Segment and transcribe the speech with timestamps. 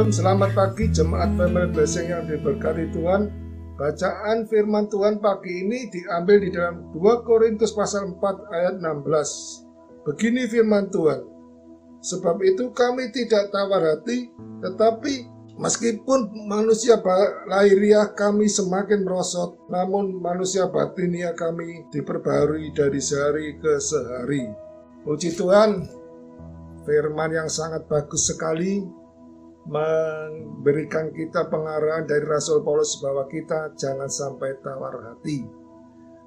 [0.00, 3.28] Shalom, selamat pagi jemaat Family Blessing yang diberkati Tuhan.
[3.76, 10.08] Bacaan firman Tuhan pagi ini diambil di dalam 2 Korintus pasal 4 ayat 16.
[10.08, 11.20] Begini firman Tuhan.
[12.00, 14.32] Sebab itu kami tidak tawar hati,
[14.64, 15.28] tetapi
[15.60, 16.96] meskipun manusia
[17.44, 24.48] lahiriah kami semakin merosot, namun manusia batinia kami diperbarui dari sehari ke sehari.
[25.04, 25.84] Puji Tuhan,
[26.88, 28.99] firman yang sangat bagus sekali
[29.68, 35.44] memberikan kita pengarahan dari Rasul Paulus bahwa kita jangan sampai tawar hati.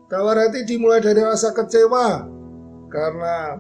[0.06, 2.30] Tawar hati dimulai dari rasa kecewa
[2.94, 3.58] karena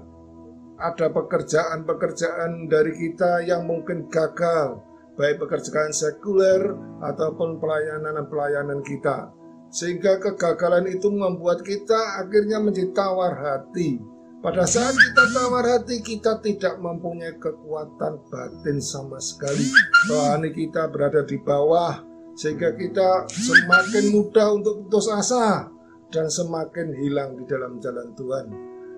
[0.77, 4.83] ada pekerjaan-pekerjaan dari kita yang mungkin gagal,
[5.17, 9.33] baik pekerjaan sekuler ataupun pelayanan-pelayanan kita.
[9.73, 14.12] Sehingga kegagalan itu membuat kita akhirnya menjadi tawar hati
[14.43, 19.71] pada saat kita tawar hati, kita tidak mempunyai kekuatan batin sama sekali.
[20.11, 22.03] Rohani kita berada di bawah,
[22.35, 25.71] sehingga kita semakin mudah untuk putus asa
[26.11, 28.45] dan semakin hilang di dalam jalan Tuhan.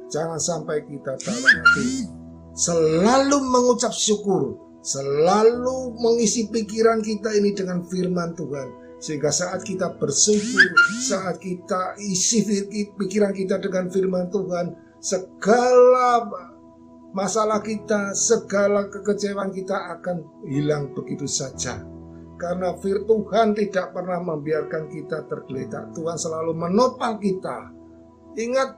[0.10, 2.09] Jangan sampai kita tawar hati.
[2.58, 8.98] Selalu mengucap syukur, selalu mengisi pikiran kita ini dengan firman Tuhan.
[8.98, 10.74] Sehingga saat kita bersyukur,
[11.06, 12.42] saat kita isi
[12.98, 16.26] pikiran kita dengan firman Tuhan, segala
[17.16, 21.80] masalah kita, segala kekecewaan kita akan hilang begitu saja.
[22.36, 25.96] Karena Tuhan tidak pernah membiarkan kita tergeletak.
[25.96, 27.72] Tuhan selalu menopang kita.
[28.36, 28.76] Ingat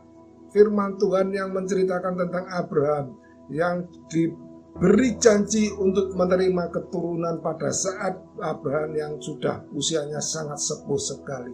[0.53, 3.17] firman Tuhan yang menceritakan tentang Abraham
[3.49, 11.53] yang diberi janji untuk menerima keturunan pada saat Abraham yang sudah usianya sangat sepuh sekali.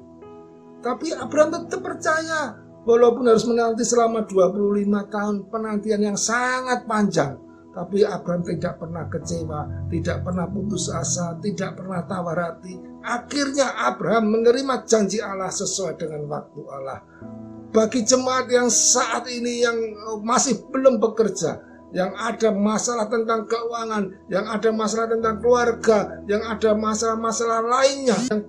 [0.83, 7.39] Tapi Abraham tetap percaya Walaupun harus menanti selama 25 tahun penantian yang sangat panjang,
[7.73, 12.77] tapi Abraham tidak pernah kecewa, tidak pernah putus asa, tidak pernah tawar hati.
[13.01, 16.99] Akhirnya Abraham menerima janji Allah sesuai dengan waktu Allah.
[17.73, 19.77] Bagi jemaat yang saat ini yang
[20.21, 21.57] masih belum bekerja,
[21.93, 28.45] yang ada masalah tentang keuangan, yang ada masalah tentang keluarga, yang ada masalah-masalah lainnya yang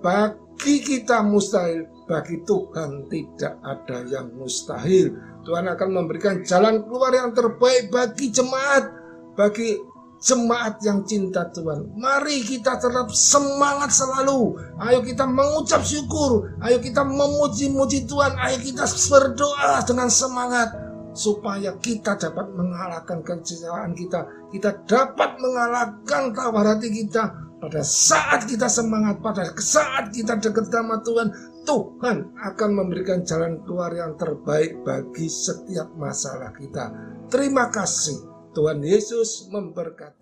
[0.65, 5.13] bagi kita mustahil, bagi Tuhan tidak ada yang mustahil.
[5.45, 8.89] Tuhan akan memberikan jalan keluar yang terbaik bagi jemaat,
[9.37, 9.77] bagi
[10.25, 11.93] jemaat yang cinta Tuhan.
[11.93, 14.57] Mari kita tetap semangat selalu.
[14.81, 16.49] Ayo kita mengucap syukur.
[16.65, 18.33] Ayo kita memuji-muji Tuhan.
[18.33, 20.73] Ayo kita berdoa dengan semangat
[21.13, 24.25] supaya kita dapat mengalahkan kecewaan kita.
[24.49, 31.01] Kita dapat mengalahkan tawar hati kita pada saat kita semangat, pada saat kita dekat sama
[31.01, 31.33] Tuhan,
[31.65, 36.93] Tuhan akan memberikan jalan keluar yang terbaik bagi setiap masalah kita.
[37.33, 38.21] Terima kasih.
[38.53, 40.15] Tuhan Yesus memberkati.